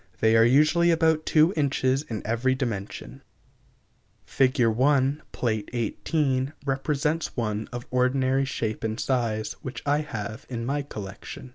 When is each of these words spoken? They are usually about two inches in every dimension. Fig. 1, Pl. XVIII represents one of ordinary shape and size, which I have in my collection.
They 0.19 0.35
are 0.35 0.43
usually 0.43 0.89
about 0.89 1.27
two 1.27 1.53
inches 1.55 2.01
in 2.01 2.25
every 2.25 2.55
dimension. 2.55 3.21
Fig. 4.25 4.65
1, 4.65 5.21
Pl. 5.31 5.49
XVIII 5.71 6.53
represents 6.65 7.37
one 7.37 7.69
of 7.71 7.85
ordinary 7.91 8.45
shape 8.45 8.83
and 8.83 8.99
size, 8.99 9.53
which 9.61 9.83
I 9.85 9.99
have 9.99 10.47
in 10.49 10.65
my 10.65 10.81
collection. 10.81 11.49